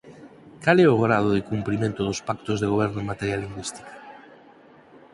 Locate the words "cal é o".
0.63-1.01